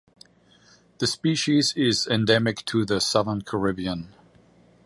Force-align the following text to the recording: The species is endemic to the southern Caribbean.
The 0.97 1.05
species 1.05 1.73
is 1.77 2.07
endemic 2.07 2.65
to 2.65 2.85
the 2.85 2.99
southern 2.99 3.43
Caribbean. 3.43 4.11